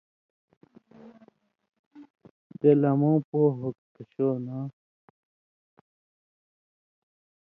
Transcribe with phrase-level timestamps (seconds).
[2.59, 4.65] بےۡ لمٶں پو ہوۡگ تھو شو ناں!